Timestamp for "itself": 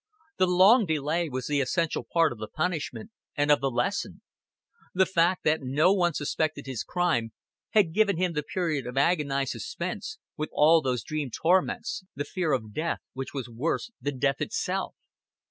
14.41-14.95